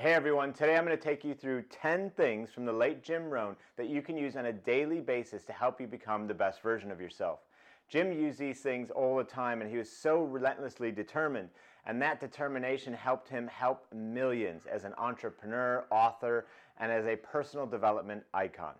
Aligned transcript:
Hey 0.00 0.14
everyone, 0.14 0.54
today 0.54 0.78
I'm 0.78 0.86
going 0.86 0.96
to 0.96 1.04
take 1.04 1.24
you 1.24 1.34
through 1.34 1.64
10 1.64 2.08
things 2.16 2.50
from 2.50 2.64
the 2.64 2.72
late 2.72 3.02
Jim 3.02 3.28
Rohn 3.28 3.54
that 3.76 3.90
you 3.90 4.00
can 4.00 4.16
use 4.16 4.34
on 4.34 4.46
a 4.46 4.52
daily 4.54 4.98
basis 4.98 5.44
to 5.44 5.52
help 5.52 5.78
you 5.78 5.86
become 5.86 6.26
the 6.26 6.32
best 6.32 6.62
version 6.62 6.90
of 6.90 7.02
yourself. 7.02 7.40
Jim 7.86 8.10
used 8.10 8.38
these 8.38 8.60
things 8.60 8.90
all 8.90 9.18
the 9.18 9.24
time 9.24 9.60
and 9.60 9.70
he 9.70 9.76
was 9.76 9.92
so 9.92 10.22
relentlessly 10.22 10.90
determined. 10.90 11.50
And 11.84 12.00
that 12.00 12.18
determination 12.18 12.94
helped 12.94 13.28
him 13.28 13.46
help 13.46 13.84
millions 13.94 14.64
as 14.64 14.84
an 14.84 14.94
entrepreneur, 14.96 15.84
author, 15.90 16.46
and 16.78 16.90
as 16.90 17.04
a 17.04 17.16
personal 17.16 17.66
development 17.66 18.22
icon. 18.32 18.72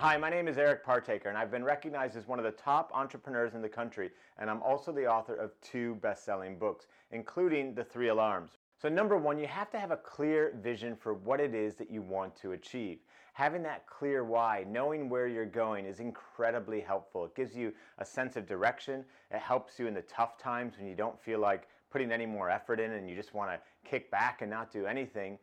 Hi, 0.00 0.16
my 0.16 0.30
name 0.30 0.48
is 0.48 0.56
Eric 0.56 0.82
Partaker, 0.82 1.28
and 1.28 1.36
I've 1.36 1.50
been 1.50 1.62
recognized 1.62 2.16
as 2.16 2.26
one 2.26 2.38
of 2.38 2.44
the 2.46 2.52
top 2.52 2.90
entrepreneurs 2.94 3.52
in 3.52 3.60
the 3.60 3.68
country, 3.68 4.10
and 4.38 4.48
I'm 4.48 4.62
also 4.62 4.92
the 4.92 5.06
author 5.06 5.34
of 5.34 5.50
two 5.60 5.96
best 5.96 6.24
selling 6.24 6.58
books, 6.58 6.86
including 7.12 7.74
The 7.74 7.84
Three 7.84 8.08
Alarms. 8.08 8.52
So, 8.80 8.88
number 8.88 9.18
one, 9.18 9.38
you 9.38 9.46
have 9.46 9.70
to 9.72 9.78
have 9.78 9.90
a 9.90 9.98
clear 9.98 10.58
vision 10.62 10.96
for 10.96 11.12
what 11.12 11.38
it 11.38 11.54
is 11.54 11.74
that 11.74 11.90
you 11.90 12.00
want 12.00 12.34
to 12.36 12.52
achieve. 12.52 13.00
Having 13.34 13.62
that 13.64 13.86
clear 13.86 14.24
why, 14.24 14.64
knowing 14.66 15.10
where 15.10 15.28
you're 15.28 15.44
going, 15.44 15.84
is 15.84 16.00
incredibly 16.00 16.80
helpful. 16.80 17.26
It 17.26 17.34
gives 17.34 17.54
you 17.54 17.70
a 17.98 18.04
sense 18.06 18.36
of 18.36 18.46
direction, 18.46 19.04
it 19.30 19.40
helps 19.40 19.78
you 19.78 19.86
in 19.86 19.92
the 19.92 20.00
tough 20.00 20.38
times 20.38 20.78
when 20.78 20.86
you 20.86 20.94
don't 20.94 21.20
feel 21.20 21.40
like 21.40 21.68
putting 21.90 22.10
any 22.10 22.24
more 22.24 22.48
effort 22.48 22.80
in 22.80 22.92
and 22.92 23.06
you 23.10 23.14
just 23.14 23.34
want 23.34 23.50
to 23.50 23.60
kick 23.86 24.10
back 24.10 24.40
and 24.40 24.50
not 24.50 24.72
do 24.72 24.86
anything 24.86 25.38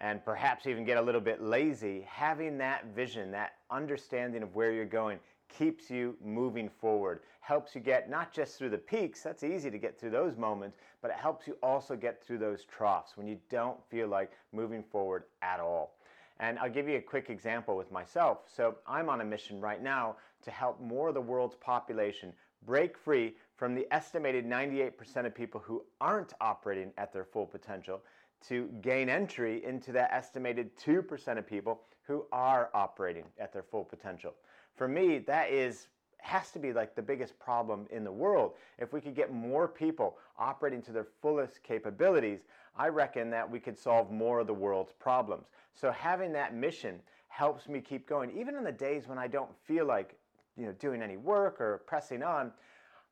and 0.00 0.24
perhaps 0.24 0.66
even 0.66 0.84
get 0.84 0.98
a 0.98 1.02
little 1.02 1.20
bit 1.20 1.42
lazy, 1.42 2.06
having 2.08 2.58
that 2.58 2.86
vision, 2.94 3.30
that 3.30 3.54
understanding 3.70 4.42
of 4.42 4.54
where 4.54 4.72
you're 4.72 4.84
going, 4.84 5.18
keeps 5.48 5.90
you 5.90 6.16
moving 6.22 6.68
forward, 6.68 7.20
helps 7.40 7.74
you 7.74 7.80
get 7.80 8.10
not 8.10 8.32
just 8.32 8.58
through 8.58 8.70
the 8.70 8.78
peaks, 8.78 9.22
that's 9.22 9.42
easy 9.42 9.70
to 9.70 9.78
get 9.78 9.98
through 9.98 10.10
those 10.10 10.36
moments, 10.36 10.76
but 11.00 11.10
it 11.10 11.16
helps 11.16 11.46
you 11.46 11.56
also 11.62 11.96
get 11.96 12.22
through 12.22 12.38
those 12.38 12.64
troughs 12.64 13.16
when 13.16 13.26
you 13.26 13.38
don't 13.48 13.78
feel 13.88 14.08
like 14.08 14.32
moving 14.52 14.82
forward 14.82 15.24
at 15.42 15.60
all. 15.60 15.96
And 16.40 16.58
I'll 16.58 16.70
give 16.70 16.88
you 16.88 16.96
a 16.96 17.02
quick 17.02 17.30
example 17.30 17.76
with 17.76 17.90
myself. 17.90 18.40
So 18.54 18.76
I'm 18.86 19.08
on 19.08 19.22
a 19.22 19.24
mission 19.24 19.60
right 19.60 19.82
now 19.82 20.16
to 20.42 20.50
help 20.50 20.80
more 20.80 21.08
of 21.08 21.14
the 21.14 21.20
world's 21.20 21.56
population 21.56 22.32
break 22.66 22.98
free 22.98 23.34
from 23.54 23.74
the 23.74 23.86
estimated 23.90 24.44
98% 24.44 25.24
of 25.24 25.34
people 25.34 25.60
who 25.60 25.82
aren't 26.00 26.34
operating 26.40 26.92
at 26.98 27.12
their 27.12 27.24
full 27.24 27.46
potential 27.46 28.02
to 28.48 28.68
gain 28.80 29.08
entry 29.08 29.64
into 29.64 29.92
that 29.92 30.12
estimated 30.12 30.76
2% 30.78 31.38
of 31.38 31.46
people 31.46 31.80
who 32.06 32.26
are 32.32 32.70
operating 32.74 33.24
at 33.38 33.52
their 33.52 33.62
full 33.62 33.84
potential. 33.84 34.34
For 34.76 34.86
me, 34.86 35.18
that 35.20 35.50
is 35.50 35.88
has 36.18 36.50
to 36.50 36.58
be 36.58 36.72
like 36.72 36.96
the 36.96 37.02
biggest 37.02 37.38
problem 37.38 37.86
in 37.90 38.02
the 38.02 38.10
world. 38.10 38.54
If 38.78 38.92
we 38.92 39.00
could 39.00 39.14
get 39.14 39.32
more 39.32 39.68
people 39.68 40.18
operating 40.38 40.82
to 40.82 40.92
their 40.92 41.06
fullest 41.22 41.62
capabilities, 41.62 42.40
I 42.76 42.88
reckon 42.88 43.30
that 43.30 43.48
we 43.48 43.60
could 43.60 43.78
solve 43.78 44.10
more 44.10 44.40
of 44.40 44.48
the 44.48 44.54
world's 44.54 44.92
problems. 44.92 45.46
So 45.72 45.92
having 45.92 46.32
that 46.32 46.52
mission 46.52 47.00
helps 47.28 47.68
me 47.68 47.80
keep 47.80 48.08
going 48.08 48.36
even 48.36 48.56
on 48.56 48.64
the 48.64 48.72
days 48.72 49.06
when 49.06 49.18
I 49.18 49.28
don't 49.28 49.54
feel 49.66 49.86
like, 49.86 50.16
you 50.56 50.66
know, 50.66 50.72
doing 50.72 51.00
any 51.00 51.16
work 51.16 51.60
or 51.60 51.82
pressing 51.86 52.22
on. 52.22 52.50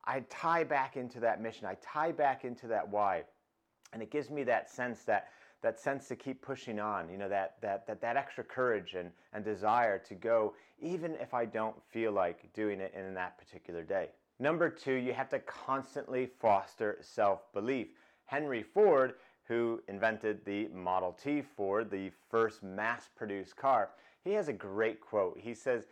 I 0.03 0.19
tie 0.29 0.63
back 0.63 0.97
into 0.97 1.19
that 1.21 1.41
mission. 1.41 1.65
I 1.65 1.77
tie 1.81 2.11
back 2.11 2.43
into 2.43 2.67
that 2.67 2.87
why 2.87 3.23
and 3.95 4.03
it 4.03 4.11
gives 4.11 4.29
me 4.29 4.43
that 4.43 4.69
sense 4.69 5.03
that 5.03 5.29
that 5.63 5.79
sense 5.79 6.07
to 6.09 6.15
keep 6.15 6.41
pushing 6.43 6.79
on 6.79 7.09
you 7.09 7.17
know 7.17 7.29
that 7.29 7.55
that 7.61 7.87
that, 7.87 7.99
that 8.01 8.17
extra 8.17 8.43
courage 8.43 8.93
and, 8.93 9.09
and 9.33 9.43
desire 9.43 9.97
to 9.97 10.13
go 10.13 10.53
even 10.79 11.15
if 11.15 11.33
i 11.33 11.45
don't 11.45 11.81
feel 11.89 12.11
like 12.11 12.53
doing 12.53 12.79
it 12.79 12.93
in 12.93 13.15
that 13.15 13.37
particular 13.39 13.81
day. 13.81 14.09
Number 14.37 14.69
two 14.69 14.93
you 14.93 15.13
have 15.13 15.29
to 15.29 15.39
constantly 15.39 16.27
foster 16.39 16.97
self-belief. 17.01 17.87
Henry 18.25 18.61
ford 18.61 19.13
who 19.47 19.81
invented 19.87 20.43
the 20.43 20.67
model 20.67 21.13
t 21.13 21.41
ford 21.41 21.89
the 21.89 22.11
first 22.29 22.61
mass-produced 22.61 23.55
car 23.55 23.89
he 24.25 24.33
has 24.33 24.49
a 24.49 24.53
great 24.53 24.99
quote. 24.99 25.39
He 25.41 25.53
says 25.53 25.87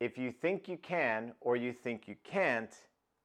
if 0.00 0.18
you 0.18 0.32
think 0.32 0.68
you 0.68 0.78
can 0.78 1.32
or 1.40 1.56
you 1.56 1.72
think 1.72 2.08
you 2.08 2.16
can't 2.24 2.74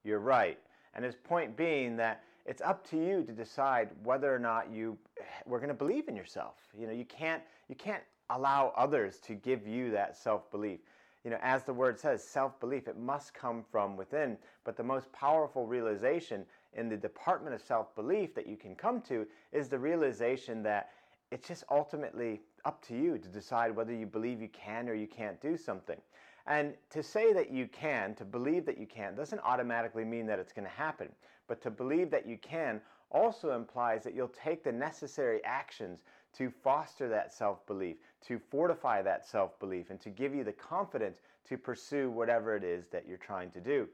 you're 0.04 0.20
right. 0.20 0.60
And 0.94 1.04
his 1.04 1.16
point 1.16 1.56
being 1.58 1.96
that 1.98 2.24
it's 2.46 2.62
up 2.62 2.88
to 2.90 2.98
you 2.98 3.24
to 3.24 3.32
decide 3.32 3.90
whether 4.04 4.34
or 4.34 4.40
not 4.40 4.72
you 4.72 4.98
we're 5.46 5.60
going 5.60 5.70
to 5.70 5.74
believe 5.74 6.08
in 6.08 6.16
yourself. 6.16 6.56
You 6.78 6.88
know, 6.88 6.94
you 6.94 7.06
can't 7.06 7.42
you 7.68 7.76
can't 7.76 8.04
allow 8.30 8.74
others 8.78 9.20
to 9.20 9.34
give 9.34 9.68
you 9.68 9.92
that 9.92 10.16
self-belief. 10.18 10.80
You 11.24 11.32
know, 11.32 11.38
as 11.42 11.64
the 11.64 11.74
word 11.74 12.00
says, 12.00 12.24
self-belief 12.24 12.88
it 12.88 12.98
must 12.98 13.34
come 13.34 13.64
from 13.72 13.96
within, 13.96 14.38
but 14.64 14.76
the 14.76 14.84
most 14.84 15.12
powerful 15.12 15.68
realization 15.68 16.46
in 16.74 16.90
the 16.90 16.98
department 16.98 17.54
of 17.54 17.62
self-belief 17.62 18.34
that 18.34 18.48
you 18.48 18.56
can 18.56 18.76
come 18.76 19.02
to 19.02 19.28
is 19.52 19.68
the 19.68 19.78
realization 19.78 20.64
that 20.64 20.90
it's 21.30 21.48
just 21.48 21.64
ultimately 21.70 22.42
up 22.66 22.86
to 22.88 22.96
you 22.96 23.18
to 23.18 23.28
decide 23.28 23.76
whether 23.76 23.94
you 23.94 24.06
believe 24.06 24.42
you 24.42 24.50
can 24.50 24.90
or 24.90 24.94
you 24.94 25.08
can't 25.08 25.40
do 25.42 25.58
something. 25.58 25.98
And 26.48 26.74
to 26.90 27.04
say 27.04 27.34
that 27.34 27.52
you 27.52 27.68
can, 27.68 28.16
to 28.16 28.26
believe 28.26 28.66
that 28.66 28.78
you 28.78 28.88
can, 28.88 29.16
doesn't 29.16 29.40
automatically 29.40 30.04
mean 30.04 30.26
that 30.26 30.40
it's 30.40 30.54
going 30.54 30.68
to 30.68 30.74
happen. 30.74 31.10
But 31.48 31.62
to 31.62 31.70
believe 31.70 32.10
that 32.12 32.28
you 32.28 32.38
can 32.38 32.82
also 33.10 33.56
implies 33.56 34.04
that 34.04 34.16
you'll 34.16 34.30
take 34.30 34.64
the 34.64 34.72
necessary 34.72 35.44
actions 35.44 36.00
to 36.34 36.50
foster 36.64 37.10
that 37.10 37.34
self 37.34 37.66
belief, 37.68 37.98
to 38.28 38.40
fortify 38.40 39.02
that 39.02 39.26
self 39.26 39.60
belief, 39.60 39.90
and 39.90 40.00
to 40.02 40.10
give 40.10 40.34
you 40.34 40.44
the 40.44 40.54
confidence 40.54 41.20
to 41.50 41.58
pursue 41.58 42.10
whatever 42.10 42.56
it 42.56 42.64
is 42.64 42.88
that 42.88 43.08
you're 43.08 43.18
trying 43.18 43.52
to 43.52 43.60
do. 43.60 43.88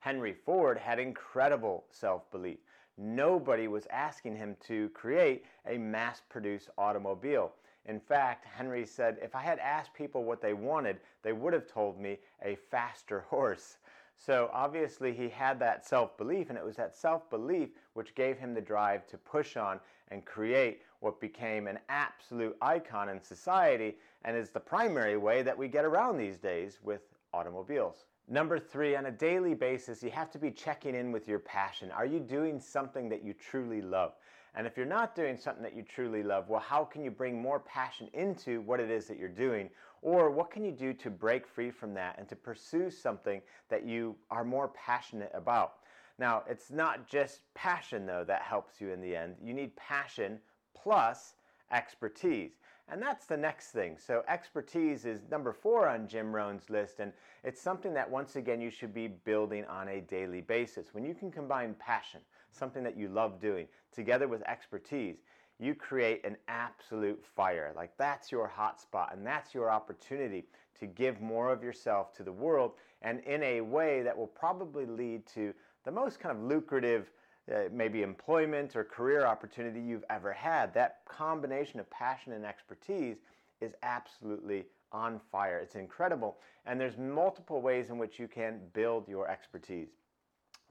Henry 0.00 0.32
Ford 0.32 0.78
had 0.78 0.98
incredible 0.98 1.84
self 1.90 2.30
belief. 2.30 2.58
Nobody 2.98 3.68
was 3.68 3.86
asking 3.90 4.36
him 4.36 4.56
to 4.66 4.90
create 4.90 5.44
a 5.66 5.78
mass 5.78 6.20
produced 6.28 6.68
automobile. 6.76 7.52
In 7.86 7.98
fact, 7.98 8.44
Henry 8.44 8.84
said, 8.84 9.16
if 9.22 9.34
I 9.34 9.40
had 9.40 9.58
asked 9.58 9.94
people 9.94 10.24
what 10.24 10.42
they 10.42 10.52
wanted, 10.52 11.00
they 11.22 11.32
would 11.32 11.54
have 11.54 11.66
told 11.66 11.98
me 11.98 12.18
a 12.44 12.56
faster 12.56 13.20
horse. 13.28 13.78
So 14.26 14.50
obviously, 14.52 15.14
he 15.14 15.30
had 15.30 15.58
that 15.60 15.86
self 15.86 16.18
belief, 16.18 16.50
and 16.50 16.58
it 16.58 16.64
was 16.64 16.76
that 16.76 16.94
self 16.94 17.30
belief 17.30 17.70
which 17.94 18.14
gave 18.14 18.38
him 18.38 18.52
the 18.52 18.60
drive 18.60 19.06
to 19.06 19.16
push 19.16 19.56
on 19.56 19.80
and 20.08 20.26
create 20.26 20.82
what 20.98 21.20
became 21.20 21.66
an 21.66 21.78
absolute 21.88 22.54
icon 22.60 23.08
in 23.08 23.22
society 23.22 23.96
and 24.24 24.36
is 24.36 24.50
the 24.50 24.60
primary 24.60 25.16
way 25.16 25.40
that 25.42 25.56
we 25.56 25.68
get 25.68 25.86
around 25.86 26.18
these 26.18 26.36
days 26.36 26.80
with 26.82 27.00
automobiles. 27.32 28.04
Number 28.28 28.58
three, 28.58 28.94
on 28.94 29.06
a 29.06 29.10
daily 29.10 29.54
basis, 29.54 30.02
you 30.02 30.10
have 30.10 30.30
to 30.32 30.38
be 30.38 30.50
checking 30.50 30.94
in 30.94 31.12
with 31.12 31.26
your 31.26 31.38
passion. 31.38 31.90
Are 31.90 32.04
you 32.04 32.20
doing 32.20 32.60
something 32.60 33.08
that 33.08 33.24
you 33.24 33.32
truly 33.32 33.80
love? 33.80 34.12
And 34.54 34.66
if 34.66 34.76
you're 34.76 34.84
not 34.84 35.14
doing 35.14 35.38
something 35.38 35.62
that 35.62 35.74
you 35.74 35.82
truly 35.82 36.22
love, 36.22 36.48
well, 36.48 36.60
how 36.60 36.84
can 36.84 37.02
you 37.02 37.10
bring 37.10 37.40
more 37.40 37.60
passion 37.60 38.08
into 38.12 38.60
what 38.62 38.80
it 38.80 38.90
is 38.90 39.06
that 39.06 39.18
you're 39.18 39.28
doing? 39.28 39.70
Or 40.02 40.30
what 40.30 40.50
can 40.50 40.64
you 40.64 40.72
do 40.72 40.92
to 40.94 41.10
break 41.10 41.46
free 41.46 41.70
from 41.70 41.94
that 41.94 42.16
and 42.18 42.28
to 42.28 42.36
pursue 42.36 42.90
something 42.90 43.42
that 43.68 43.84
you 43.84 44.16
are 44.30 44.44
more 44.44 44.68
passionate 44.68 45.30
about? 45.34 45.74
Now, 46.18 46.42
it's 46.48 46.70
not 46.70 47.06
just 47.08 47.42
passion, 47.54 48.06
though, 48.06 48.24
that 48.26 48.42
helps 48.42 48.80
you 48.80 48.90
in 48.90 49.00
the 49.00 49.16
end. 49.16 49.36
You 49.42 49.54
need 49.54 49.74
passion 49.76 50.38
plus 50.74 51.34
expertise. 51.72 52.52
And 52.90 53.00
that's 53.00 53.26
the 53.26 53.36
next 53.36 53.68
thing. 53.68 53.96
So, 53.98 54.24
expertise 54.28 55.06
is 55.06 55.20
number 55.30 55.52
four 55.52 55.88
on 55.88 56.08
Jim 56.08 56.34
Rohn's 56.34 56.68
list, 56.68 56.98
and 56.98 57.12
it's 57.44 57.60
something 57.60 57.94
that 57.94 58.10
once 58.10 58.36
again 58.36 58.60
you 58.60 58.70
should 58.70 58.92
be 58.92 59.06
building 59.06 59.64
on 59.66 59.88
a 59.88 60.00
daily 60.00 60.40
basis. 60.40 60.92
When 60.92 61.04
you 61.04 61.14
can 61.14 61.30
combine 61.30 61.74
passion, 61.78 62.20
something 62.50 62.82
that 62.82 62.96
you 62.98 63.08
love 63.08 63.40
doing, 63.40 63.68
together 63.92 64.26
with 64.26 64.42
expertise, 64.42 65.18
you 65.60 65.74
create 65.74 66.24
an 66.24 66.36
absolute 66.48 67.22
fire. 67.36 67.72
Like 67.76 67.92
that's 67.98 68.32
your 68.32 68.50
hotspot, 68.50 69.12
and 69.12 69.26
that's 69.26 69.54
your 69.54 69.70
opportunity 69.70 70.44
to 70.78 70.86
give 70.86 71.20
more 71.20 71.52
of 71.52 71.62
yourself 71.62 72.14
to 72.14 72.22
the 72.22 72.32
world, 72.32 72.72
and 73.02 73.20
in 73.20 73.42
a 73.42 73.60
way 73.60 74.02
that 74.02 74.16
will 74.16 74.26
probably 74.26 74.86
lead 74.86 75.26
to 75.34 75.52
the 75.84 75.90
most 75.90 76.18
kind 76.18 76.36
of 76.36 76.42
lucrative 76.42 77.10
uh, 77.50 77.62
maybe 77.72 78.02
employment 78.02 78.76
or 78.76 78.84
career 78.84 79.26
opportunity 79.26 79.80
you've 79.80 80.04
ever 80.08 80.32
had. 80.32 80.72
That 80.74 80.98
combination 81.08 81.80
of 81.80 81.90
passion 81.90 82.32
and 82.32 82.44
expertise 82.44 83.16
is 83.60 83.72
absolutely 83.82 84.64
on 84.92 85.20
fire. 85.32 85.58
It's 85.58 85.74
incredible. 85.74 86.38
And 86.66 86.80
there's 86.80 86.96
multiple 86.96 87.60
ways 87.60 87.90
in 87.90 87.98
which 87.98 88.18
you 88.18 88.28
can 88.28 88.60
build 88.72 89.08
your 89.08 89.28
expertise. 89.28 89.88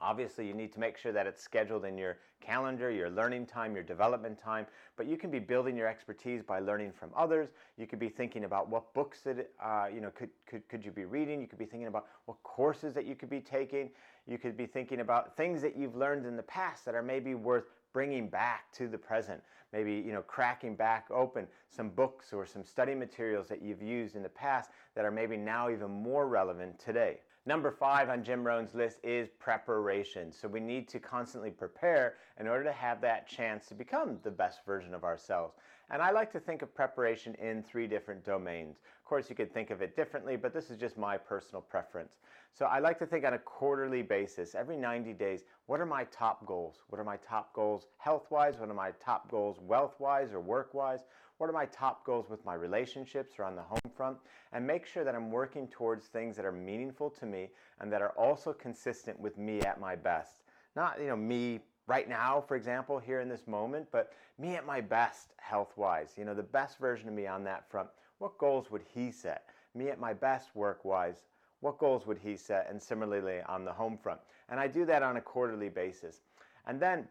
Obviously, 0.02 0.48
you 0.48 0.54
need 0.54 0.72
to 0.74 0.80
make 0.80 0.98
sure 0.98 1.12
that 1.12 1.28
it's 1.28 1.42
scheduled 1.42 1.86
in 1.86 1.98
your 1.98 2.18
calendar, 2.42 2.90
your 2.90 3.10
learning 3.10 3.46
time, 3.46 3.74
your 3.74 3.84
development 3.84 4.40
time, 4.40 4.66
but 4.96 5.06
you 5.06 5.18
can 5.18 5.30
be 5.30 5.40
building 5.40 5.76
your 5.76 5.88
expertise 5.88 6.42
by 6.42 6.60
learning 6.60 6.92
from 6.92 7.10
others. 7.16 7.50
You 7.78 7.86
could 7.86 8.00
be 8.00 8.10
thinking 8.10 8.46
about 8.46 8.70
what 8.70 8.94
books 8.94 9.22
that, 9.22 9.50
uh, 9.64 9.88
you 9.94 10.00
know, 10.00 10.10
could, 10.12 10.30
could, 10.46 10.68
could 10.70 10.86
you 10.86 10.92
be 10.92 11.06
reading. 11.06 11.42
You 11.42 11.48
could 11.48 11.60
be 11.60 11.66
thinking 11.66 11.88
about 11.88 12.06
what 12.26 12.42
courses 12.44 12.94
that 12.94 13.06
you 13.06 13.16
could 13.16 13.30
be 13.30 13.42
taking. 13.42 13.90
You 14.26 14.38
could 14.38 14.56
be 14.56 14.66
thinking 14.66 15.02
about 15.02 15.36
things 15.36 15.62
that 15.62 15.78
you've 15.78 15.96
learned 15.96 16.26
in 16.26 16.38
the 16.38 16.44
past 16.44 16.86
that 16.86 16.96
are 16.96 17.04
maybe 17.04 17.36
worth 17.36 17.66
bringing 17.92 18.30
back 18.30 18.72
to 18.74 18.88
the 18.88 18.98
present. 18.98 19.42
Maybe, 19.74 19.94
you 19.94 20.14
know, 20.14 20.22
cracking 20.22 20.76
back 20.76 21.08
open 21.12 21.48
some 21.70 21.90
books 21.90 22.34
or 22.34 22.46
some 22.46 22.64
study 22.64 22.96
materials 22.96 23.48
that 23.50 23.62
you've 23.62 23.82
used 23.82 24.16
in 24.16 24.24
the 24.24 24.30
past 24.30 24.72
that 24.96 25.06
are 25.06 25.12
maybe 25.12 25.38
now 25.38 25.70
even 25.70 25.92
more 25.92 26.28
relevant 26.28 26.80
today. 26.80 27.20
Number 27.50 27.72
five 27.72 28.10
on 28.10 28.24
Jim 28.24 28.46
Rohn's 28.46 28.76
list 28.76 29.00
is 29.04 29.28
preparation. 29.40 30.32
So 30.32 30.48
we 30.48 30.60
need 30.60 30.88
to 30.90 31.00
constantly 31.00 31.50
prepare 31.50 32.18
in 32.40 32.48
order 32.48 32.64
to 32.64 32.72
have 32.72 33.02
that 33.02 33.28
chance 33.28 33.66
to 33.70 33.74
become 33.74 34.20
the 34.22 34.30
best 34.30 34.64
version 34.68 34.94
of 34.94 35.04
ourselves. 35.04 35.56
And 35.90 36.00
I 36.00 36.12
like 36.12 36.32
to 36.34 36.40
think 36.40 36.62
of 36.62 36.76
preparation 36.76 37.34
in 37.42 37.64
three 37.64 37.88
different 37.88 38.24
domains. 38.24 38.78
Of 39.00 39.04
course, 39.04 39.32
you 39.32 39.36
could 39.36 39.52
think 39.52 39.72
of 39.72 39.82
it 39.82 39.96
differently, 39.96 40.38
but 40.38 40.54
this 40.54 40.70
is 40.70 40.78
just 40.78 40.96
my 40.96 41.18
personal 41.18 41.64
preference. 41.64 42.18
So 42.54 42.66
I 42.66 42.78
like 42.78 43.00
to 43.00 43.08
think 43.08 43.26
on 43.26 43.34
a 43.34 43.40
quarterly 43.40 44.04
basis, 44.04 44.54
every 44.54 44.78
90 44.78 45.14
days, 45.14 45.42
what 45.66 45.80
are 45.80 45.88
my 45.88 46.04
top 46.12 46.46
goals? 46.46 46.76
What 46.90 47.02
are 47.02 47.04
my 47.04 47.18
top 47.18 47.52
goals 47.54 47.88
health-wise? 47.98 48.58
What 48.60 48.70
are 48.70 48.76
my 48.76 48.92
top 49.04 49.32
goals 49.32 49.58
wealth-wise 49.60 50.34
or 50.34 50.40
work-wise? 50.40 51.00
What 51.40 51.50
are 51.50 51.54
my 51.54 51.68
top 51.68 52.06
goals 52.06 52.30
with 52.30 52.44
my 52.44 52.54
relationships 52.54 53.40
or 53.40 53.46
on 53.46 53.56
the 53.56 53.62
home 53.62 53.80
front? 53.96 54.18
And 54.52 54.68
make 54.68 54.86
sure 54.86 55.06
that 55.06 55.16
I'm 55.16 55.32
working 55.32 55.70
towards 55.70 56.08
things 56.08 56.36
that 56.36 56.46
are 56.46 56.52
meaningful 56.52 57.10
to 57.12 57.26
me 57.26 57.50
and 57.80 57.92
that 57.94 58.02
are 58.02 58.12
also 58.18 58.52
consistent 58.52 59.18
with 59.18 59.38
me 59.38 59.62
at 59.62 59.80
my 59.80 59.96
best. 59.96 60.42
Not, 60.76 61.00
you 61.00 61.08
know, 61.08 61.16
me 61.16 61.62
right 61.88 62.10
now, 62.10 62.44
for 62.46 62.58
example, 62.58 63.00
here 63.00 63.22
in 63.22 63.30
this 63.30 63.48
moment, 63.48 63.88
but 63.90 64.12
me 64.38 64.56
at 64.56 64.66
my 64.66 64.82
best 64.82 65.30
health 65.38 65.72
wise. 65.78 66.12
You 66.18 66.26
know, 66.26 66.34
the 66.34 66.44
best 66.44 66.78
version 66.78 67.08
of 67.08 67.14
me 67.14 67.26
on 67.26 67.46
that 67.46 67.72
front. 67.72 67.88
What 68.18 68.38
goals 68.38 68.70
would 68.70 68.84
he 68.94 69.10
set? 69.10 69.46
Me 69.74 69.88
at 69.88 70.00
my 70.00 70.14
best 70.14 70.54
work 70.56 70.84
wise. 70.84 71.24
What 71.62 71.78
goals 71.78 72.06
would 72.06 72.18
he 72.18 72.36
set? 72.36 72.68
And 72.70 72.84
similarly 72.84 73.40
on 73.48 73.64
the 73.64 73.72
home 73.72 73.98
front. 73.98 74.20
And 74.50 74.60
I 74.60 74.68
do 74.68 74.86
that 74.88 75.04
on 75.04 75.16
a 75.16 75.22
quarterly 75.22 75.70
basis. 75.70 76.20
And 76.68 76.82
then 76.82 77.08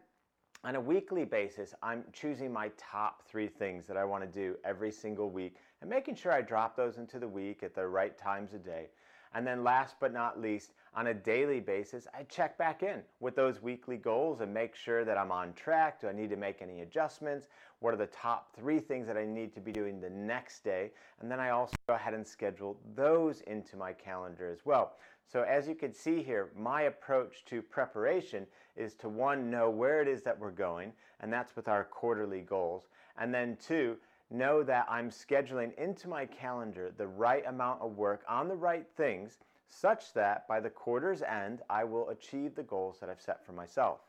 on 0.63 0.75
a 0.75 0.81
weekly 0.81 1.23
basis, 1.23 1.73
I'm 1.81 2.03
choosing 2.11 2.51
my 2.51 2.69
top 2.77 3.27
three 3.27 3.47
things 3.47 3.87
that 3.87 3.95
I 3.95 4.03
want 4.03 4.23
to 4.23 4.27
do 4.27 4.57
every 4.65 4.91
single 4.91 5.29
week 5.29 5.55
and 5.81 5.89
making 5.89 6.15
sure 6.15 6.33
I 6.33 6.41
drop 6.41 6.75
those 6.75 6.97
into 6.97 7.17
the 7.17 7.27
week 7.27 7.63
at 7.63 7.73
the 7.73 7.87
right 7.87 8.17
times 8.17 8.53
of 8.53 8.63
day. 8.63 8.87
And 9.33 9.47
then 9.47 9.63
last 9.63 9.95
but 9.99 10.11
not 10.11 10.41
least, 10.41 10.73
on 10.95 11.07
a 11.07 11.13
daily 11.13 11.59
basis, 11.59 12.07
I 12.13 12.23
check 12.23 12.57
back 12.57 12.83
in 12.83 13.01
with 13.19 13.35
those 13.35 13.61
weekly 13.61 13.97
goals 13.97 14.41
and 14.41 14.53
make 14.53 14.75
sure 14.75 15.05
that 15.05 15.17
I'm 15.17 15.31
on 15.31 15.53
track. 15.53 16.01
Do 16.01 16.07
I 16.07 16.13
need 16.13 16.29
to 16.31 16.35
make 16.35 16.61
any 16.61 16.81
adjustments? 16.81 17.47
What 17.79 17.93
are 17.93 17.97
the 17.97 18.07
top 18.07 18.55
three 18.55 18.79
things 18.79 19.07
that 19.07 19.15
I 19.15 19.25
need 19.25 19.53
to 19.53 19.61
be 19.61 19.71
doing 19.71 20.01
the 20.01 20.09
next 20.09 20.63
day? 20.63 20.91
And 21.21 21.31
then 21.31 21.39
I 21.39 21.51
also 21.51 21.75
go 21.87 21.93
ahead 21.93 22.13
and 22.13 22.27
schedule 22.27 22.77
those 22.95 23.41
into 23.41 23.77
my 23.77 23.93
calendar 23.93 24.49
as 24.51 24.65
well. 24.65 24.93
So 25.31 25.43
as 25.43 25.67
you 25.67 25.75
can 25.75 25.93
see 25.93 26.23
here, 26.23 26.49
my 26.57 26.83
approach 26.83 27.45
to 27.45 27.61
preparation 27.61 28.47
is 28.75 28.95
to 28.95 29.09
one, 29.09 29.51
know 29.51 29.69
where 29.69 30.01
it 30.01 30.07
is 30.07 30.23
that 30.23 30.37
we're 30.37 30.51
going, 30.51 30.91
and 31.19 31.31
that's 31.31 31.55
with 31.55 31.67
our 31.67 31.83
quarterly 31.83 32.41
goals. 32.41 32.87
And 33.17 33.33
then 33.33 33.57
two, 33.61 33.97
know 34.31 34.63
that 34.63 34.87
I'm 34.89 35.09
scheduling 35.09 35.77
into 35.77 36.07
my 36.07 36.25
calendar 36.25 36.91
the 36.97 37.07
right 37.07 37.45
amount 37.47 37.81
of 37.81 37.97
work 37.97 38.23
on 38.27 38.47
the 38.47 38.55
right 38.55 38.85
things 38.97 39.37
such 39.69 40.13
that 40.13 40.47
by 40.47 40.59
the 40.59 40.69
quarter's 40.69 41.21
end, 41.21 41.61
I 41.69 41.83
will 41.83 42.09
achieve 42.09 42.55
the 42.55 42.63
goals 42.63 42.99
that 42.99 43.09
I've 43.09 43.21
set 43.21 43.45
for 43.45 43.53
myself. 43.53 43.99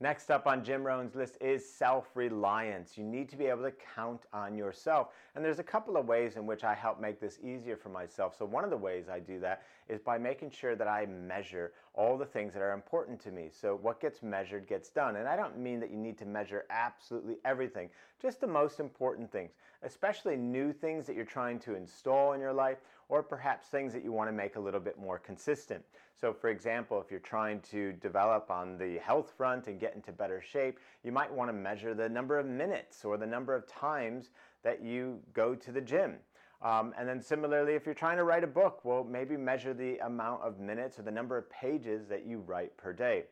Next 0.00 0.32
up 0.32 0.48
on 0.48 0.64
Jim 0.64 0.82
Rohn's 0.82 1.14
list 1.14 1.36
is 1.40 1.64
self-reliance. 1.64 2.98
You 2.98 3.04
need 3.04 3.28
to 3.28 3.36
be 3.36 3.46
able 3.46 3.62
to 3.62 3.72
count 3.94 4.22
on 4.32 4.56
yourself. 4.56 5.10
And 5.36 5.44
there's 5.44 5.60
a 5.60 5.62
couple 5.62 5.96
of 5.96 6.06
ways 6.06 6.34
in 6.34 6.44
which 6.44 6.64
I 6.64 6.74
help 6.74 7.00
make 7.00 7.20
this 7.20 7.38
easier 7.40 7.76
for 7.76 7.88
myself. 7.88 8.36
So 8.36 8.44
one 8.44 8.64
of 8.64 8.70
the 8.70 8.76
ways 8.76 9.08
I 9.08 9.20
do 9.20 9.38
that 9.40 9.62
is 9.88 10.00
by 10.00 10.18
making 10.18 10.50
sure 10.50 10.74
that 10.74 10.88
I 10.88 11.06
measure 11.06 11.72
all 11.94 12.16
the 12.16 12.24
things 12.24 12.54
that 12.54 12.62
are 12.62 12.72
important 12.72 13.20
to 13.20 13.30
me. 13.30 13.50
So 13.52 13.78
what 13.80 14.00
gets 14.00 14.22
measured 14.22 14.66
gets 14.66 14.88
done. 14.88 15.16
And 15.16 15.28
I 15.28 15.36
don't 15.36 15.58
mean 15.58 15.78
that 15.80 15.90
you 15.90 15.98
need 15.98 16.16
to 16.18 16.24
measure 16.24 16.64
absolutely 16.70 17.36
everything, 17.44 17.90
just 18.20 18.40
the 18.40 18.46
most 18.46 18.80
important 18.80 19.30
things, 19.30 19.52
especially 19.82 20.36
new 20.36 20.72
things 20.72 21.06
that 21.06 21.16
you're 21.16 21.24
trying 21.24 21.58
to 21.60 21.74
install 21.74 22.32
in 22.32 22.40
your 22.40 22.52
life 22.52 22.78
or 23.08 23.22
perhaps 23.22 23.68
things 23.68 23.92
that 23.92 24.02
you 24.02 24.10
want 24.10 24.28
to 24.28 24.32
make 24.32 24.56
a 24.56 24.60
little 24.60 24.80
bit 24.80 24.98
more 24.98 25.18
consistent. 25.18 25.84
So 26.18 26.32
for 26.32 26.48
example, 26.48 27.00
if 27.00 27.10
you're 27.10 27.20
trying 27.20 27.60
to 27.70 27.92
develop 27.94 28.50
on 28.50 28.78
the 28.78 28.98
health 28.98 29.34
front 29.36 29.66
and 29.66 29.78
get 29.78 29.94
into 29.94 30.12
better 30.12 30.40
shape, 30.40 30.78
you 31.04 31.12
might 31.12 31.30
want 31.30 31.50
to 31.50 31.52
measure 31.52 31.92
the 31.92 32.08
number 32.08 32.38
of 32.38 32.46
minutes 32.46 33.04
or 33.04 33.18
the 33.18 33.26
number 33.26 33.54
of 33.54 33.66
times 33.66 34.30
that 34.62 34.82
you 34.82 35.18
go 35.34 35.54
to 35.54 35.72
the 35.72 35.80
gym. 35.80 36.14
Um, 36.62 36.94
and 36.96 37.08
then 37.08 37.20
similarly, 37.20 37.74
if 37.74 37.84
you're 37.84 37.94
trying 37.94 38.18
to 38.18 38.24
write 38.24 38.44
a 38.44 38.48
book, 38.48 38.84
well, 38.84 39.02
maybe 39.04 39.36
measure 39.36 39.74
the 39.74 39.98
amount 39.98 40.42
of 40.42 40.60
minutes 40.60 40.98
or 40.98 41.02
the 41.02 41.10
number 41.10 41.36
of 41.36 41.50
pages 41.50 42.06
that 42.06 42.24
you 42.24 42.38
write 42.38 42.76
per 42.76 42.92
day. 42.92 43.24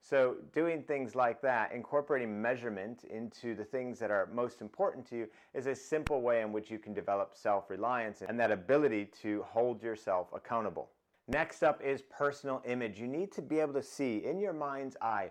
So 0.00 0.36
doing 0.54 0.82
things 0.82 1.14
like 1.14 1.42
that, 1.42 1.72
incorporating 1.72 2.40
measurement 2.40 3.04
into 3.04 3.54
the 3.54 3.64
things 3.64 3.98
that 3.98 4.10
are 4.10 4.28
most 4.32 4.60
important 4.62 5.04
to 5.08 5.16
you 5.16 5.28
is 5.54 5.66
a 5.66 5.74
simple 5.74 6.22
way 6.22 6.40
in 6.40 6.52
which 6.52 6.70
you 6.70 6.78
can 6.78 6.94
develop 6.94 7.34
self-reliance 7.34 8.22
and 8.26 8.38
that 8.40 8.50
ability 8.50 9.06
to 9.22 9.42
hold 9.42 9.82
yourself 9.82 10.28
accountable. 10.32 10.88
Next 11.26 11.62
up 11.62 11.82
is 11.82 12.00
personal 12.00 12.62
image. 12.64 12.98
You 12.98 13.06
need 13.06 13.32
to 13.32 13.42
be 13.42 13.58
able 13.58 13.74
to 13.74 13.82
see 13.82 14.24
in 14.24 14.40
your 14.40 14.54
mind's 14.54 14.96
eye 15.02 15.30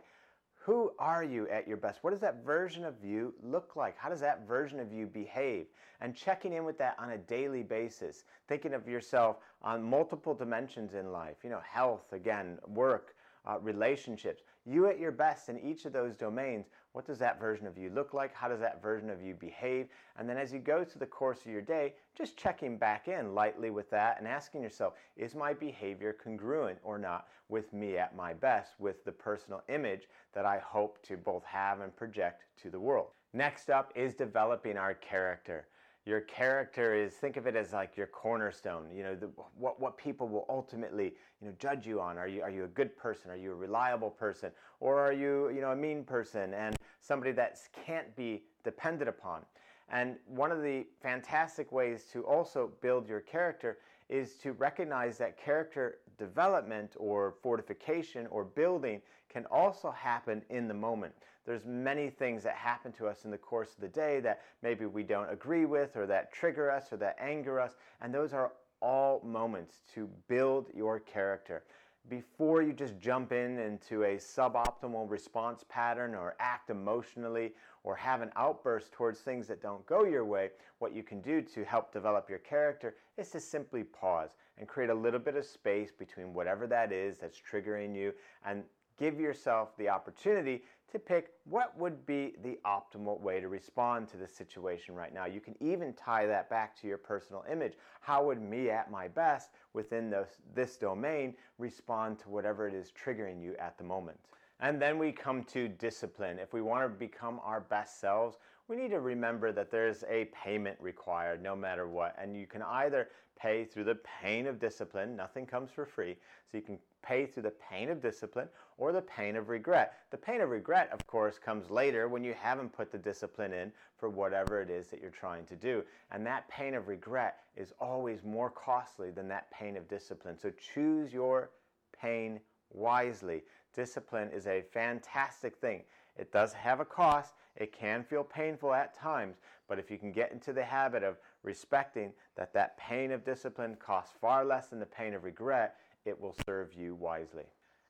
who 0.68 0.92
are 1.00 1.24
you 1.24 1.48
at 1.48 1.66
your 1.66 1.78
best? 1.78 2.00
What 2.02 2.12
does 2.12 2.20
that 2.20 2.44
version 2.44 2.84
of 2.84 2.96
you 3.02 3.34
look 3.42 3.78
like? 3.78 3.98
How 3.98 4.10
does 4.10 4.20
that 4.20 4.46
version 4.46 4.82
of 4.82 4.92
you 4.92 5.06
behave? 5.08 5.68
And 6.02 6.14
checking 6.14 6.52
in 6.52 6.66
with 6.66 6.78
that 6.80 6.98
on 7.00 7.12
a 7.12 7.18
daily 7.18 7.64
basis, 7.64 8.26
thinking 8.50 8.74
of 8.74 8.86
yourself 8.86 9.38
on 9.62 9.82
multiple 9.82 10.34
dimensions 10.34 10.94
in 10.94 11.14
life, 11.14 11.38
you 11.42 11.50
know, 11.50 11.62
health, 11.62 12.12
again, 12.12 12.60
work, 12.68 13.16
uh, 13.46 13.60
relationships. 13.62 14.44
You 14.70 14.88
at 14.88 15.00
your 15.00 15.14
best 15.14 15.48
in 15.48 15.58
each 15.62 15.86
of 15.86 15.94
those 15.94 16.18
domains, 16.18 16.66
what 16.92 17.06
does 17.06 17.20
that 17.20 17.40
version 17.40 17.68
of 17.68 17.78
you 17.78 17.90
look 17.90 18.14
like? 18.14 18.36
How 18.36 18.50
does 18.50 18.60
that 18.60 18.82
version 18.82 19.10
of 19.10 19.22
you 19.22 19.34
behave? 19.34 19.88
And 20.20 20.28
then 20.28 20.38
as 20.38 20.52
you 20.52 20.60
go 20.60 20.84
through 20.84 21.00
the 21.00 21.06
course 21.06 21.40
of 21.46 21.52
your 21.54 21.62
day, 21.62 21.94
just 22.18 22.36
checking 22.36 22.78
back 22.78 23.08
in 23.08 23.34
lightly 23.34 23.70
with 23.70 23.90
that 23.92 24.18
and 24.20 24.28
asking 24.28 24.62
yourself, 24.62 24.96
is 25.16 25.36
my 25.36 25.54
behavior 25.54 26.12
congruent 26.22 26.80
or 26.84 26.98
not 26.98 27.28
with 27.48 27.72
me 27.72 27.98
at 27.98 28.14
my 28.14 28.34
best, 28.34 28.74
with 28.78 29.06
the 29.06 29.12
personal 29.12 29.64
image 29.70 30.10
that 30.34 30.46
I 30.46 30.60
hope 30.60 31.02
to 31.04 31.16
both 31.16 31.46
have 31.46 31.80
and 31.80 31.96
project 31.96 32.44
to 32.64 32.70
the 32.70 32.80
world? 32.80 33.08
Next 33.32 33.70
up 33.70 33.94
is 33.96 34.14
developing 34.16 34.76
our 34.76 34.96
character 34.96 35.68
your 36.08 36.22
character 36.22 36.96
is 36.96 37.14
think 37.14 37.36
of 37.36 37.48
it 37.48 37.56
as 37.56 37.74
like 37.74 37.98
your 37.98 38.08
cornerstone 38.08 38.86
you 38.94 39.04
know 39.04 39.14
the, 39.14 39.30
what, 39.58 39.80
what 39.80 39.98
people 39.98 40.28
will 40.28 40.46
ultimately 40.50 41.14
you 41.42 41.48
know 41.48 41.54
judge 41.60 41.86
you 41.86 42.02
on. 42.02 42.18
Are 42.18 42.28
you 42.28 42.42
are 42.42 42.50
you 42.50 42.64
a 42.64 42.70
good 42.70 42.96
person? 42.98 43.32
Are 43.32 43.36
you 43.36 43.52
a 43.52 43.56
reliable 43.56 44.10
person? 44.10 44.52
Or 44.80 45.00
are 45.00 45.14
you 45.14 45.50
you 45.50 45.62
know 45.62 45.72
a 45.72 45.76
mean 45.76 46.04
person 46.04 46.54
and 46.54 46.76
somebody 47.00 47.32
that 47.34 47.60
can't 47.86 48.16
be 48.16 48.44
depended 48.64 49.08
upon? 49.08 49.42
And 49.90 50.18
one 50.26 50.52
of 50.52 50.62
the 50.62 50.86
fantastic 51.02 51.72
ways 51.72 52.06
to 52.12 52.24
also 52.24 52.72
build 52.82 53.08
your 53.08 53.22
character 53.22 53.78
is 54.10 54.36
to 54.36 54.54
recognize 54.54 55.18
that 55.18 55.38
character 55.38 56.00
development 56.18 56.96
or 56.98 57.36
fortification 57.42 58.28
or 58.28 58.44
building 58.44 59.02
can 59.30 59.46
also 59.46 59.92
happen 59.92 60.42
in 60.50 60.68
the 60.68 60.74
moment. 60.74 61.14
There's 61.48 61.66
many 61.66 62.10
things 62.10 62.44
that 62.44 62.56
happen 62.56 62.92
to 62.94 63.08
us 63.08 63.24
in 63.24 63.32
the 63.32 63.38
course 63.38 63.74
of 63.74 63.80
the 63.80 63.88
day 63.88 64.20
that 64.20 64.42
maybe 64.62 64.86
we 64.86 65.02
don't 65.02 65.32
agree 65.32 65.66
with 65.66 65.96
or 65.96 66.06
that 66.06 66.34
trigger 66.34 66.70
us 66.70 66.92
or 66.92 66.98
that 66.98 67.16
anger 67.22 67.58
us, 67.58 67.78
and 68.02 68.14
those 68.14 68.34
are 68.34 68.52
all 68.82 69.22
moments 69.24 69.82
to 69.96 70.10
build 70.28 70.68
your 70.76 71.00
character. 71.00 71.64
Before 72.10 72.62
you 72.62 72.74
just 72.74 73.00
jump 73.00 73.32
in 73.32 73.60
into 73.60 74.04
a 74.04 74.18
suboptimal 74.18 75.10
response 75.10 75.64
pattern 75.70 76.16
or 76.16 76.36
act 76.40 76.70
emotionally 76.70 77.54
or 77.84 77.96
have 77.96 78.22
an 78.22 78.32
outburst 78.36 78.92
towards 78.92 79.20
things 79.22 79.48
that 79.48 79.62
don't 79.62 79.86
go 79.86 80.04
your 80.04 80.26
way, 80.26 80.50
what 80.80 80.94
you 80.94 81.04
can 81.04 81.22
do 81.22 81.42
to 81.42 81.64
help 81.64 81.94
develop 81.94 82.30
your 82.30 82.40
character 82.40 82.96
is 83.18 83.30
to 83.32 83.40
simply 83.40 83.84
pause 83.84 84.32
and 84.58 84.68
create 84.68 84.90
a 84.90 84.94
little 84.94 85.20
bit 85.20 85.36
of 85.36 85.46
space 85.46 85.92
between 85.92 86.34
whatever 86.34 86.68
that 86.68 86.92
is 86.92 87.18
that's 87.18 87.40
triggering 87.40 87.96
you 87.96 88.14
and 88.46 88.64
give 88.98 89.20
yourself 89.20 89.76
the 89.78 89.90
opportunity 89.90 90.64
to 90.92 91.00
pick 91.00 91.32
what 91.44 91.78
would 91.78 92.06
be 92.06 92.34
the 92.44 92.58
optimal 92.66 93.20
way 93.20 93.42
to 93.42 93.50
respond 93.50 94.08
to 94.08 94.18
the 94.18 94.28
situation 94.28 94.96
right 94.96 95.14
now. 95.14 95.26
You 95.26 95.42
can 95.42 95.56
even 95.60 95.94
tie 95.94 96.26
that 96.26 96.50
back 96.50 96.80
to 96.82 96.88
your 96.88 96.98
personal 96.98 97.44
image. 97.52 97.74
How 98.00 98.24
would 98.26 98.42
me 98.42 98.70
at 98.70 98.90
my 98.90 99.08
best 99.10 99.50
within 99.74 100.10
this, 100.10 100.78
domain 100.78 101.36
respond 101.58 102.20
to 102.20 102.30
whatever 102.30 102.68
it 102.68 102.74
is 102.74 102.92
triggering 102.92 103.42
you 103.42 103.56
at 103.58 103.78
the 103.78 103.84
moment? 103.84 104.18
And 104.60 104.82
then 104.82 104.98
we 104.98 105.12
come 105.12 105.44
to 105.46 105.68
discipline. 105.68 106.40
If 106.40 106.54
we 106.54 106.62
want 106.62 106.84
to 106.84 106.90
become 106.90 107.40
our 107.44 107.62
best 107.62 108.00
selves, 108.00 108.38
we 108.68 108.76
need 108.76 108.90
to 108.90 109.00
remember 109.00 109.52
that 109.52 109.72
there's 109.72 110.04
a 110.10 110.26
payment 110.26 110.78
required 110.80 111.42
no 111.42 111.56
matter 111.56 111.88
what. 111.88 112.16
And 112.20 112.36
you 112.36 112.48
can 112.48 112.64
either 112.64 113.10
pay 113.40 113.66
through 113.66 113.84
the 113.84 114.00
pain 114.22 114.48
of 114.48 114.60
discipline, 114.60 115.16
nothing 115.16 115.46
comes 115.46 115.70
for 115.70 115.86
free, 115.86 116.16
so 116.52 116.58
you 116.58 116.64
can 116.64 116.80
pay 117.04 117.26
through 117.26 117.44
the 117.44 117.54
pain 117.70 117.90
of 117.90 118.02
discipline 118.02 118.48
or 118.78 118.92
the 118.92 119.02
pain 119.02 119.36
of 119.36 119.50
regret. 119.50 119.94
The 120.12 120.18
pain 120.18 120.42
of 120.42 120.50
regret, 120.50 120.90
of 120.92 121.06
course, 121.08 121.38
comes 121.38 121.70
later 121.70 122.08
when 122.08 122.24
you 122.24 122.34
haven't 122.34 122.74
put 122.74 122.92
the 122.92 122.98
discipline 122.98 123.54
in 123.54 123.72
for 123.98 124.10
whatever 124.10 124.62
it 124.62 124.70
is 124.70 124.88
that 124.88 125.02
you're 125.02 125.10
trying 125.12 125.46
to 125.46 125.56
do. 125.56 125.84
And 126.12 126.26
that 126.26 126.48
pain 126.50 126.74
of 126.74 126.88
regret 126.88 127.38
is 127.56 127.74
always 127.80 128.24
more 128.24 128.50
costly 128.50 129.12
than 129.12 129.28
that 129.30 129.52
pain 129.52 129.78
of 129.78 129.88
discipline. 129.88 130.38
So 130.38 130.52
choose 130.74 131.14
your 131.14 131.52
pain 132.00 132.40
wisely. 132.72 133.44
Discipline 133.78 134.30
is 134.34 134.48
a 134.48 134.64
fantastic 134.74 135.56
thing. 135.58 135.84
It 136.18 136.32
does 136.32 136.52
have 136.52 136.80
a 136.80 136.86
cost. 136.86 137.36
It 137.56 137.72
can 137.72 138.04
feel 138.04 138.24
painful 138.24 138.74
at 138.74 138.98
times, 138.98 139.38
but 139.70 139.78
if 139.78 139.92
you 139.92 140.00
can 140.00 140.12
get 140.12 140.32
into 140.32 140.52
the 140.52 140.64
habit 140.64 141.04
of 141.04 141.18
respecting 141.44 142.12
that 142.36 142.54
that 142.54 142.76
pain 142.80 143.12
of 143.12 143.24
discipline 143.24 143.78
costs 143.80 144.16
far 144.20 144.44
less 144.44 144.70
than 144.70 144.80
the 144.80 144.86
pain 144.88 145.14
of 145.14 145.24
regret, 145.24 145.76
it 146.06 146.20
will 146.20 146.36
serve 146.48 146.74
you 146.74 146.96
wisely. 146.96 147.44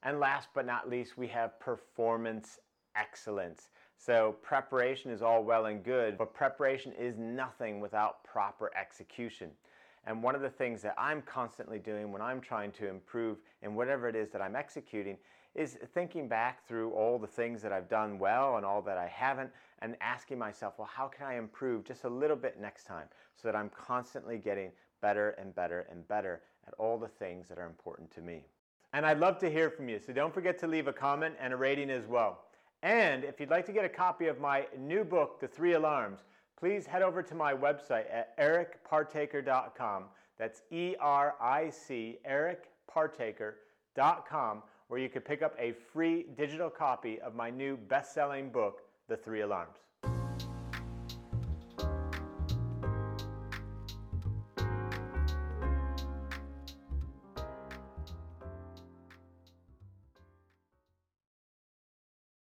And 0.03 0.19
last 0.19 0.49
but 0.53 0.65
not 0.65 0.89
least, 0.89 1.17
we 1.17 1.27
have 1.27 1.57
performance 1.57 2.59
excellence. 2.97 3.69
So 3.97 4.35
preparation 4.41 5.09
is 5.09 5.21
all 5.21 5.41
well 5.41 5.67
and 5.67 5.83
good, 5.83 6.17
but 6.17 6.33
preparation 6.33 6.91
is 6.99 7.17
nothing 7.17 7.79
without 7.79 8.25
proper 8.25 8.71
execution. 8.77 9.51
And 10.05 10.21
one 10.23 10.35
of 10.35 10.41
the 10.41 10.49
things 10.49 10.81
that 10.81 10.95
I'm 10.97 11.21
constantly 11.21 11.79
doing 11.79 12.11
when 12.11 12.21
I'm 12.21 12.41
trying 12.41 12.71
to 12.73 12.89
improve 12.89 13.37
in 13.61 13.75
whatever 13.75 14.07
it 14.07 14.15
is 14.15 14.29
that 14.31 14.41
I'm 14.41 14.55
executing 14.55 15.17
is 15.57 15.77
thinking 15.93 16.27
back 16.27 16.65
through 16.67 16.91
all 16.91 17.17
the 17.17 17.27
things 17.27 17.61
that 17.63 17.73
I've 17.73 17.89
done 17.89 18.19
well 18.19 18.57
and 18.57 18.65
all 18.65 18.81
that 18.83 18.97
I 18.97 19.07
haven't 19.07 19.49
and 19.79 19.95
asking 20.01 20.37
myself, 20.37 20.75
well, 20.77 20.89
how 20.91 21.07
can 21.07 21.25
I 21.25 21.37
improve 21.37 21.83
just 21.83 22.03
a 22.03 22.09
little 22.09 22.35
bit 22.35 22.59
next 22.61 22.85
time 22.85 23.07
so 23.35 23.47
that 23.47 23.55
I'm 23.55 23.69
constantly 23.69 24.37
getting 24.37 24.71
better 25.01 25.31
and 25.31 25.53
better 25.55 25.87
and 25.91 26.07
better 26.07 26.41
at 26.67 26.73
all 26.77 26.97
the 26.97 27.07
things 27.07 27.47
that 27.47 27.57
are 27.57 27.65
important 27.65 28.11
to 28.11 28.21
me. 28.21 28.43
And 28.93 29.05
I'd 29.05 29.19
love 29.19 29.37
to 29.39 29.49
hear 29.49 29.69
from 29.69 29.89
you, 29.89 29.99
so 29.99 30.13
don't 30.13 30.33
forget 30.33 30.57
to 30.59 30.67
leave 30.67 30.87
a 30.87 30.93
comment 30.93 31.35
and 31.39 31.53
a 31.53 31.57
rating 31.57 31.89
as 31.89 32.07
well. 32.07 32.45
And 32.83 33.23
if 33.23 33.39
you'd 33.39 33.49
like 33.49 33.65
to 33.65 33.71
get 33.71 33.85
a 33.85 33.89
copy 33.89 34.27
of 34.27 34.39
my 34.39 34.67
new 34.77 35.03
book, 35.03 35.39
The 35.39 35.47
Three 35.47 35.73
Alarms, 35.73 36.19
please 36.59 36.85
head 36.85 37.01
over 37.01 37.23
to 37.23 37.35
my 37.35 37.53
website 37.53 38.05
at 38.11 38.37
ericpartaker.com. 38.37 40.03
That's 40.37 40.61
E 40.71 40.95
R 40.99 41.35
I 41.41 41.69
C, 41.69 42.19
ericpartaker.com, 42.29 44.63
where 44.87 44.99
you 44.99 45.09
could 45.09 45.25
pick 45.25 45.41
up 45.41 45.55
a 45.59 45.73
free 45.93 46.25
digital 46.37 46.69
copy 46.69 47.19
of 47.19 47.35
my 47.35 47.49
new 47.49 47.77
best 47.77 48.13
selling 48.13 48.49
book, 48.49 48.81
The 49.07 49.17
Three 49.17 49.41
Alarms. 49.41 49.86